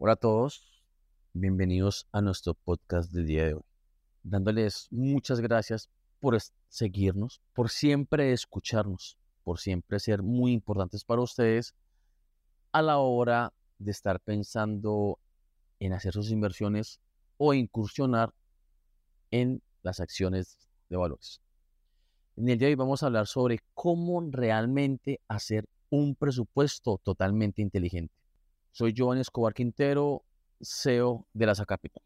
Hola 0.00 0.12
a 0.12 0.16
todos, 0.16 0.80
bienvenidos 1.32 2.06
a 2.12 2.20
nuestro 2.20 2.54
podcast 2.54 3.10
del 3.10 3.26
día 3.26 3.46
de 3.46 3.54
hoy. 3.54 3.64
Dándoles 4.22 4.86
muchas 4.92 5.40
gracias 5.40 5.90
por 6.20 6.38
seguirnos, 6.68 7.40
por 7.52 7.68
siempre 7.68 8.32
escucharnos, 8.32 9.18
por 9.42 9.58
siempre 9.58 9.98
ser 9.98 10.22
muy 10.22 10.52
importantes 10.52 11.02
para 11.02 11.22
ustedes 11.22 11.74
a 12.70 12.80
la 12.80 12.98
hora 12.98 13.52
de 13.80 13.90
estar 13.90 14.20
pensando 14.20 15.18
en 15.80 15.92
hacer 15.92 16.12
sus 16.12 16.30
inversiones 16.30 17.00
o 17.36 17.52
incursionar 17.52 18.32
en 19.32 19.60
las 19.82 19.98
acciones 19.98 20.68
de 20.88 20.96
valores. 20.96 21.40
En 22.36 22.48
el 22.48 22.56
día 22.56 22.68
de 22.68 22.74
hoy 22.74 22.76
vamos 22.76 23.02
a 23.02 23.06
hablar 23.06 23.26
sobre 23.26 23.58
cómo 23.74 24.20
realmente 24.30 25.18
hacer 25.26 25.68
un 25.90 26.14
presupuesto 26.14 27.00
totalmente 27.02 27.62
inteligente. 27.62 28.14
Soy 28.72 28.92
Giovanni 28.92 29.22
Escobar 29.22 29.54
Quintero, 29.54 30.24
CEO 30.60 31.26
de 31.32 31.46
la 31.46 31.54
Capital. 31.54 32.02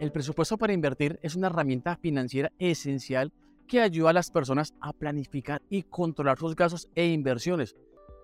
El 0.00 0.12
presupuesto 0.12 0.58
para 0.58 0.74
invertir 0.74 1.18
es 1.22 1.34
una 1.34 1.46
herramienta 1.46 1.96
financiera 1.96 2.52
esencial 2.58 3.32
que 3.66 3.80
ayuda 3.80 4.10
a 4.10 4.12
las 4.12 4.30
personas 4.30 4.74
a 4.80 4.92
planificar 4.92 5.62
y 5.70 5.84
controlar 5.84 6.38
sus 6.38 6.54
gastos 6.54 6.90
e 6.94 7.06
inversiones. 7.06 7.74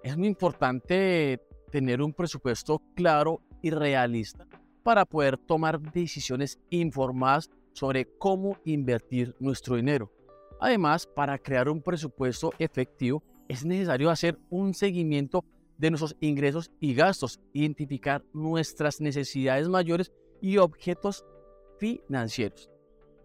Es 0.02 0.16
muy 0.16 0.28
importante 0.28 1.40
tener 1.70 2.02
un 2.02 2.12
presupuesto 2.12 2.82
claro 2.94 3.40
y 3.62 3.70
realista 3.70 4.46
para 4.82 5.06
poder 5.06 5.38
tomar 5.38 5.80
decisiones 5.80 6.58
informadas 6.68 7.50
sobre 7.72 8.06
cómo 8.18 8.58
invertir 8.64 9.34
nuestro 9.38 9.76
dinero. 9.76 10.12
Además, 10.60 11.06
para 11.06 11.38
crear 11.38 11.68
un 11.68 11.80
presupuesto 11.80 12.52
efectivo 12.58 13.22
es 13.48 13.64
necesario 13.64 14.10
hacer 14.10 14.38
un 14.50 14.74
seguimiento 14.74 15.44
de 15.78 15.90
nuestros 15.90 16.14
ingresos 16.20 16.70
y 16.78 16.94
gastos, 16.94 17.40
identificar 17.54 18.22
nuestras 18.34 19.00
necesidades 19.00 19.68
mayores 19.68 20.12
y 20.42 20.58
objetos 20.58 21.24
financieros. 21.78 22.70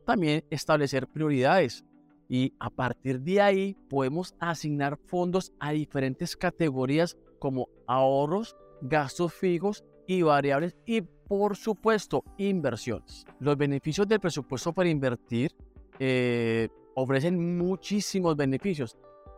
También 0.06 0.46
establecer 0.50 1.08
prioridades 1.08 1.84
y 2.30 2.54
a 2.58 2.70
partir 2.70 3.20
de 3.20 3.42
ahí 3.42 3.76
podemos 3.90 4.34
asignar 4.40 4.98
fondos 4.98 5.52
a 5.60 5.72
diferentes 5.72 6.38
categorías 6.38 7.18
como 7.38 7.68
ahorros, 7.86 8.56
gastos 8.82 9.34
fijos 9.34 9.84
y 10.08 10.22
variables 10.22 10.76
y 10.86 11.02
por 11.02 11.58
supuesto 11.58 12.24
inversiones. 12.38 13.26
Los 13.40 13.58
beneficios 13.58 14.08
del 14.08 14.22
presupuesto 14.22 14.72
para 14.72 14.90
invertir 14.90 15.52
eh, 16.00 16.70
ofrecen 16.96 17.58
muchísimos 17.58 18.36
beneficios. 18.36 18.98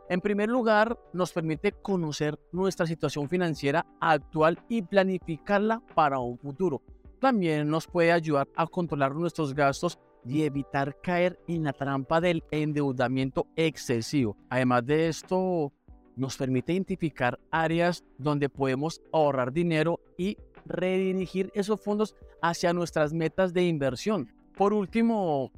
En 0.10 0.22
primer 0.22 0.48
lugar, 0.48 0.98
nos 1.12 1.34
permite 1.34 1.74
conocer 1.74 2.40
nuestra 2.54 2.88
situación 2.88 3.28
financiera 3.28 3.86
actual 4.00 4.58
y 4.70 4.82
planificarla 4.82 5.82
para 5.94 6.20
un 6.20 6.38
futuro. 6.38 6.82
También 7.20 7.68
nos 7.68 7.88
puede 7.88 8.14
ayudar 8.14 8.48
a 8.56 8.68
controlar 8.68 9.14
nuestros 9.14 9.54
gastos 9.54 10.00
y 10.26 10.44
evitar 10.44 10.96
caer 11.02 11.40
en 11.48 11.64
la 11.64 11.74
trampa 11.74 12.22
del 12.22 12.44
endeudamiento 12.52 13.48
excesivo. 13.56 14.38
Además 14.50 14.86
de 14.86 15.10
esto, 15.10 15.74
nos 16.16 16.38
permite 16.38 16.74
identificar 16.74 17.40
áreas 17.52 18.04
donde 18.18 18.50
podemos 18.50 19.02
ahorrar 19.12 19.52
dinero 19.52 20.00
y 20.18 20.38
redirigir 20.66 21.52
esos 21.54 21.82
fondos 21.82 22.16
hacia 22.42 22.74
nuestras 22.74 23.14
metas 23.14 23.54
de 23.54 23.68
inversión. 23.68 24.32
Por 24.56 24.74
último, 24.74 25.52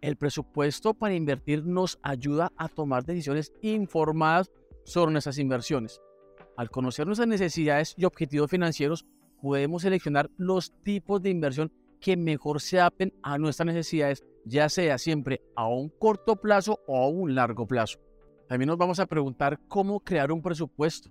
el 0.00 0.16
presupuesto 0.16 0.94
para 0.94 1.14
invertir 1.14 1.64
nos 1.64 1.98
ayuda 2.02 2.52
a 2.56 2.68
tomar 2.68 3.04
decisiones 3.04 3.52
informadas 3.62 4.50
sobre 4.84 5.12
nuestras 5.12 5.38
inversiones. 5.38 6.00
Al 6.56 6.70
conocer 6.70 7.06
nuestras 7.06 7.28
necesidades 7.28 7.94
y 7.96 8.04
objetivos 8.04 8.50
financieros, 8.50 9.06
podemos 9.40 9.82
seleccionar 9.82 10.30
los 10.36 10.72
tipos 10.82 11.22
de 11.22 11.30
inversión 11.30 11.72
que 12.00 12.16
mejor 12.16 12.60
se 12.60 12.80
adapten 12.80 13.12
a 13.22 13.38
nuestras 13.38 13.66
necesidades, 13.66 14.24
ya 14.44 14.68
sea 14.68 14.98
siempre 14.98 15.42
a 15.54 15.68
un 15.68 15.90
corto 15.90 16.36
plazo 16.36 16.80
o 16.86 17.02
a 17.02 17.08
un 17.08 17.34
largo 17.34 17.66
plazo. 17.66 17.98
También 18.48 18.68
nos 18.68 18.78
vamos 18.78 18.98
a 18.98 19.06
preguntar 19.06 19.60
cómo 19.68 20.00
crear 20.00 20.32
un 20.32 20.42
presupuesto. 20.42 21.10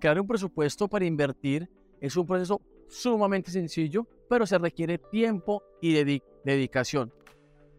Crear 0.00 0.20
un 0.20 0.26
presupuesto 0.26 0.88
para 0.88 1.04
invertir 1.04 1.68
es 2.00 2.16
un 2.16 2.26
proceso 2.26 2.60
sumamente 2.88 3.50
sencillo, 3.50 4.06
pero 4.28 4.46
se 4.46 4.58
requiere 4.58 4.98
tiempo 4.98 5.62
y 5.80 5.92
dedicación. 6.44 7.12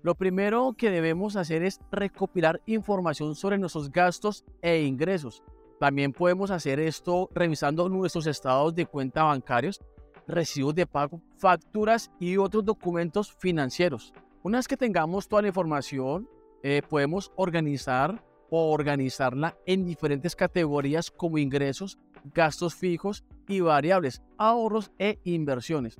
Lo 0.03 0.15
primero 0.15 0.75
que 0.77 0.91
debemos 0.91 1.37
hacer 1.37 1.63
es 1.63 1.79
recopilar 1.89 2.61
información 2.65 3.35
sobre 3.35 3.57
nuestros 3.57 3.89
gastos 3.89 4.43
e 4.61 4.81
ingresos. 4.83 5.41
También 5.79 6.11
podemos 6.11 6.51
hacer 6.51 6.81
esto 6.81 7.29
revisando 7.33 7.87
nuestros 7.87 8.27
estados 8.27 8.75
de 8.75 8.85
cuenta 8.85 9.23
bancarios, 9.23 9.79
recibos 10.27 10.75
de 10.75 10.85
pago, 10.85 11.21
facturas 11.37 12.11
y 12.19 12.35
otros 12.35 12.65
documentos 12.65 13.33
financieros. 13.33 14.13
Una 14.43 14.57
vez 14.57 14.67
que 14.67 14.75
tengamos 14.75 15.29
toda 15.29 15.41
la 15.41 15.47
información, 15.47 16.27
eh, 16.63 16.81
podemos 16.89 17.31
organizar 17.37 18.21
o 18.49 18.73
organizarla 18.73 19.57
en 19.65 19.85
diferentes 19.85 20.35
categorías 20.35 21.11
como 21.11 21.37
ingresos, 21.37 21.97
gastos 22.33 22.75
fijos 22.75 23.23
y 23.47 23.61
variables, 23.61 24.21
ahorros 24.37 24.91
e 24.99 25.19
inversiones. 25.23 25.97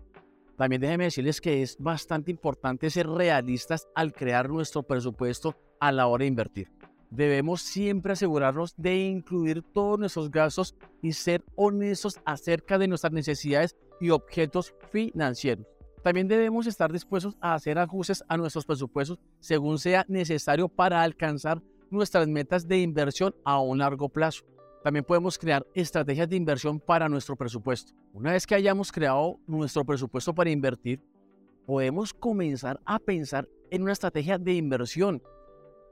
También 0.58 0.82
déjenme 0.82 1.06
decirles 1.06 1.42
que 1.42 1.62
es 1.62 1.78
bastante 1.80 2.32
importante 2.32 2.90
ser 2.90 3.08
realistas 3.08 3.88
al 3.96 4.14
crear 4.14 4.50
nuestro 4.50 4.84
presupuesto 4.84 5.56
a 5.80 5.92
la 5.92 6.08
hora 6.08 6.24
de 6.24 6.28
invertir. 6.28 6.72
Debemos 7.10 7.62
siempre 7.62 8.14
asegurarnos 8.14 8.74
de 8.76 8.96
incluir 9.06 9.62
todos 9.62 10.00
nuestros 10.00 10.32
gastos 10.32 10.76
y 11.02 11.14
ser 11.14 11.44
honestos 11.56 12.20
acerca 12.26 12.78
de 12.78 12.88
nuestras 12.88 13.14
necesidades 13.14 13.76
y 14.00 14.10
objetos 14.10 14.74
financieros. 14.92 15.68
También 16.04 16.28
debemos 16.28 16.68
estar 16.68 16.92
dispuestos 16.92 17.38
a 17.40 17.54
hacer 17.54 17.78
ajustes 17.78 18.24
a 18.28 18.36
nuestros 18.36 18.66
presupuestos 18.66 19.20
según 19.40 19.80
sea 19.80 20.06
necesario 20.08 20.68
para 20.68 21.02
alcanzar 21.02 21.62
nuestras 21.90 22.28
metas 22.28 22.68
de 22.68 22.80
inversión 22.80 23.36
a 23.46 23.60
un 23.60 23.78
largo 23.78 24.10
plazo. 24.10 24.44
También 24.84 25.06
podemos 25.06 25.38
crear 25.38 25.66
estrategias 25.74 26.28
de 26.28 26.36
inversión 26.36 26.80
para 26.80 27.08
nuestro 27.08 27.38
presupuesto. 27.38 27.94
Una 28.12 28.34
vez 28.34 28.46
que 28.46 28.56
hayamos 28.56 28.92
creado 28.92 29.40
nuestro 29.48 29.86
presupuesto 29.86 30.36
para 30.36 30.50
invertir, 30.50 31.02
podemos 31.66 32.14
comenzar 32.14 32.82
a 32.86 33.00
pensar 33.00 33.48
en 33.72 33.84
una 33.84 33.94
estrategia 33.94 34.38
de 34.38 34.54
inversión. 34.54 35.24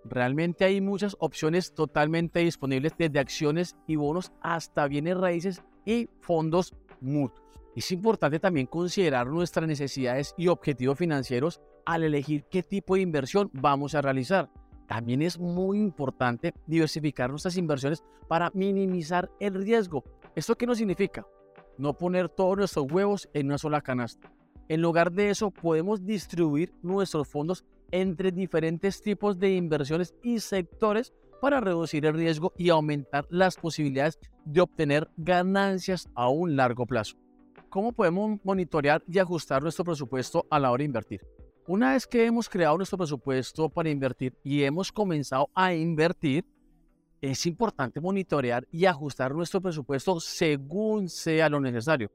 Realmente 0.04 0.66
hay 0.66 0.82
muchas 0.82 1.16
opciones 1.20 1.74
totalmente 1.74 2.40
disponibles 2.40 2.94
desde 2.98 3.20
acciones 3.20 3.78
y 3.88 3.96
bonos 3.96 4.32
hasta 4.42 4.88
bienes 4.88 5.16
raíces 5.16 5.64
y 5.86 6.10
fondos 6.20 6.74
mutuos. 7.00 7.42
Es 7.76 7.92
importante 7.94 8.40
también 8.40 8.68
considerar 8.68 9.28
nuestras 9.28 9.68
necesidades 9.68 10.34
y 10.38 10.50
objetivos 10.50 10.98
financieros 10.98 11.62
al 11.86 12.04
elegir 12.04 12.44
qué 12.52 12.62
tipo 12.62 12.96
de 12.96 13.02
inversión 13.02 13.50
vamos 13.54 13.96
a 13.96 14.02
realizar. 14.02 14.50
También 14.92 15.22
es 15.22 15.40
muy 15.40 15.80
importante 15.80 16.54
diversificar 16.68 17.30
nuestras 17.30 17.56
inversiones 17.56 18.04
para 18.28 18.52
minimizar 18.54 19.32
el 19.40 19.54
riesgo. 19.54 20.04
¿Esto 20.36 20.58
qué 20.58 20.68
nos 20.68 20.80
significa? 20.80 21.26
No 21.78 21.98
poner 21.98 22.28
todos 22.28 22.58
nuestros 22.58 22.92
huevos 22.92 23.30
en 23.34 23.46
una 23.46 23.58
sola 23.58 23.80
canasta. 23.80 24.30
En 24.68 24.82
lugar 24.82 25.14
de 25.14 25.30
eso, 25.30 25.50
podemos 25.50 26.06
distribuir 26.06 26.74
nuestros 26.82 27.30
fondos 27.30 27.64
entre 27.92 28.34
diferentes 28.34 29.02
tipos 29.02 29.40
de 29.40 29.56
inversiones 29.56 30.14
y 30.24 30.42
sectores 30.42 31.14
para 31.40 31.62
reducir 31.62 32.06
el 32.06 32.16
riesgo 32.16 32.52
y 32.58 32.68
aumentar 32.68 33.26
las 33.30 33.56
posibilidades 33.56 34.20
de 34.44 34.60
obtener 34.60 35.10
ganancias 35.16 36.10
a 36.16 36.28
un 36.28 36.58
largo 36.58 36.86
plazo. 36.86 37.16
¿Cómo 37.70 37.94
podemos 37.94 38.42
monitorear 38.44 39.02
y 39.08 39.20
ajustar 39.20 39.64
nuestro 39.64 39.86
presupuesto 39.86 40.46
a 40.50 40.60
la 40.60 40.70
hora 40.70 40.82
de 40.82 40.86
invertir? 40.88 41.22
Una 41.74 41.94
vez 41.94 42.06
que 42.06 42.26
hemos 42.26 42.50
creado 42.50 42.76
nuestro 42.76 42.98
presupuesto 42.98 43.70
para 43.70 43.90
invertir 43.90 44.38
y 44.44 44.64
hemos 44.64 44.92
comenzado 44.92 45.50
a 45.56 45.74
invertir, 45.74 46.44
es 47.22 47.46
importante 47.46 48.02
monitorear 48.02 48.68
y 48.74 48.88
ajustar 48.88 49.34
nuestro 49.34 49.62
presupuesto 49.62 50.20
según 50.20 51.08
sea 51.08 51.48
lo 51.48 51.62
necesario. 51.62 52.12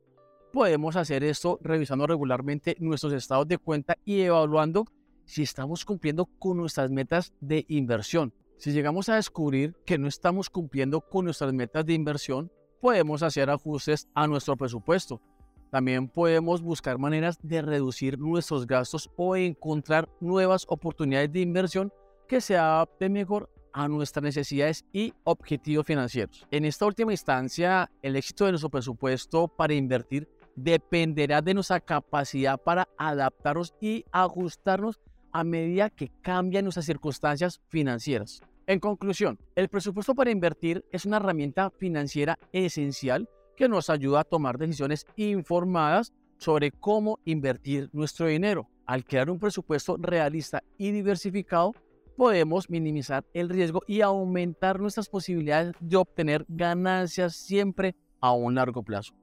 Podemos 0.52 0.94
hacer 0.94 1.24
esto 1.24 1.58
revisando 1.62 2.06
regularmente 2.06 2.76
nuestros 2.80 3.14
estados 3.14 3.48
de 3.48 3.56
cuenta 3.56 3.96
y 4.04 4.20
evaluando 4.20 4.84
si 5.24 5.44
estamos 5.44 5.86
cumpliendo 5.86 6.26
con 6.38 6.58
nuestras 6.58 6.90
metas 6.90 7.32
de 7.40 7.64
inversión. 7.68 8.34
Si 8.58 8.72
llegamos 8.72 9.08
a 9.08 9.14
descubrir 9.14 9.74
que 9.86 9.96
no 9.96 10.06
estamos 10.06 10.50
cumpliendo 10.50 11.00
con 11.00 11.24
nuestras 11.24 11.54
metas 11.54 11.86
de 11.86 11.94
inversión, 11.94 12.52
podemos 12.82 13.22
hacer 13.22 13.48
ajustes 13.48 14.06
a 14.12 14.26
nuestro 14.26 14.54
presupuesto 14.58 15.22
también 15.70 16.08
podemos 16.08 16.62
buscar 16.62 16.98
maneras 16.98 17.38
de 17.42 17.62
reducir 17.62 18.18
nuestros 18.18 18.66
gastos 18.66 19.10
o 19.16 19.36
encontrar 19.36 20.08
nuevas 20.20 20.64
oportunidades 20.68 21.32
de 21.32 21.40
inversión 21.40 21.92
que 22.28 22.40
se 22.40 22.56
adapten 22.56 23.12
mejor 23.12 23.50
a 23.72 23.88
nuestras 23.88 24.22
necesidades 24.22 24.84
y 24.92 25.12
objetivos 25.24 25.86
financieros. 25.86 26.46
En 26.50 26.64
esta 26.64 26.86
última 26.86 27.12
instancia, 27.12 27.90
el 28.00 28.16
éxito 28.16 28.46
de 28.46 28.52
nuestro 28.52 28.70
presupuesto 28.70 29.48
para 29.48 29.74
invertir 29.74 30.28
dependerá 30.54 31.42
de 31.42 31.52
nuestra 31.52 31.80
capacidad 31.80 32.58
para 32.58 32.88
adaptarnos 32.96 33.74
y 33.80 34.04
ajustarnos 34.10 34.98
a 35.30 35.44
medida 35.44 35.90
que 35.90 36.10
cambian 36.22 36.64
nuestras 36.64 36.86
circunstancias 36.86 37.60
financieras. 37.68 38.40
En 38.66 38.80
conclusión, 38.80 39.38
el 39.54 39.68
presupuesto 39.68 40.14
para 40.14 40.30
invertir 40.30 40.84
es 40.90 41.04
una 41.04 41.18
herramienta 41.18 41.70
financiera 41.70 42.38
esencial 42.52 43.28
que 43.56 43.68
nos 43.68 43.90
ayuda 43.90 44.20
a 44.20 44.24
tomar 44.24 44.58
decisiones 44.58 45.06
informadas 45.16 46.12
sobre 46.38 46.70
cómo 46.70 47.18
invertir 47.24 47.88
nuestro 47.92 48.26
dinero. 48.26 48.68
Al 48.84 49.04
crear 49.04 49.30
un 49.30 49.38
presupuesto 49.38 49.96
realista 49.96 50.62
y 50.78 50.92
diversificado, 50.92 51.72
podemos 52.16 52.70
minimizar 52.70 53.24
el 53.34 53.48
riesgo 53.48 53.82
y 53.86 54.00
aumentar 54.00 54.80
nuestras 54.80 55.08
posibilidades 55.08 55.74
de 55.80 55.96
obtener 55.96 56.44
ganancias 56.48 57.36
siempre 57.36 57.96
a 58.20 58.32
un 58.32 58.54
largo 58.54 58.82
plazo. 58.82 59.14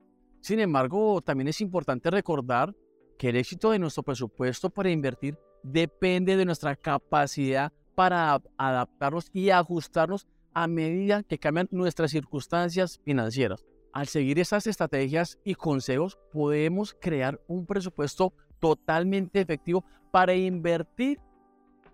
Sin 0.41 0.59
embargo, 0.59 1.21
también 1.21 1.47
es 1.47 1.61
importante 1.61 2.11
recordar 2.11 2.75
que 3.17 3.29
el 3.29 3.37
éxito 3.37 3.71
de 3.71 3.79
nuestro 3.79 4.03
presupuesto 4.03 4.69
para 4.69 4.89
invertir 4.89 5.37
depende 5.63 6.35
de 6.35 6.45
nuestra 6.45 6.75
capacidad 6.75 7.71
para 7.95 8.41
adaptarnos 8.57 9.29
y 9.31 9.49
ajustarnos 9.51 10.27
a 10.53 10.67
medida 10.67 11.23
que 11.23 11.39
cambian 11.39 11.69
nuestras 11.71 12.11
circunstancias 12.11 12.99
financieras. 13.03 13.63
Al 13.93 14.07
seguir 14.07 14.39
estas 14.39 14.65
estrategias 14.65 15.37
y 15.43 15.53
consejos, 15.53 16.17
podemos 16.31 16.97
crear 16.99 17.39
un 17.45 17.67
presupuesto 17.67 18.33
totalmente 18.59 19.39
efectivo 19.39 19.85
para 20.09 20.33
invertir 20.33 21.19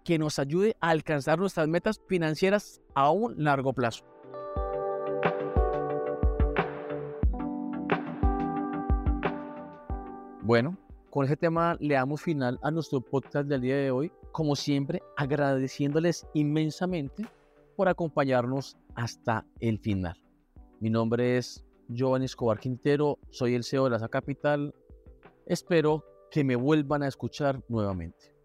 que 0.06 0.18
nos 0.18 0.40
ayude 0.40 0.78
a 0.80 0.92
alcanzar 0.92 1.40
nuestras 1.40 1.68
metas 1.68 2.02
financieras 2.08 2.82
a 2.96 3.12
un 3.12 3.44
largo 3.44 3.74
plazo. 3.74 4.06
Bueno, 10.42 10.78
con 11.10 11.26
ese 11.26 11.36
tema 11.36 11.76
le 11.82 11.96
damos 11.96 12.22
final 12.22 12.58
a 12.64 12.72
nuestro 12.72 13.02
podcast 13.02 13.50
del 13.50 13.60
día 13.60 13.76
de 13.76 13.92
hoy. 13.92 14.10
Como 14.32 14.56
siempre, 14.56 15.04
agradeciéndoles 15.18 16.26
inmensamente 16.34 17.28
por 17.76 17.90
acompañarnos 17.90 18.78
hasta 18.96 19.46
el 19.60 19.80
final. 19.80 20.18
Mi 20.80 20.90
nombre 20.90 21.38
es 21.38 21.66
Giovanni 21.90 22.26
Escobar 22.26 22.60
Quintero, 22.60 23.18
soy 23.32 23.56
el 23.56 23.64
CEO 23.64 23.86
de 23.86 23.90
la 23.90 24.10
Capital. 24.10 24.76
Espero 25.48 26.06
que 26.30 26.44
me 26.44 26.56
vuelvan 26.56 27.02
a 27.02 27.08
escuchar 27.08 27.64
nuevamente. 27.68 28.36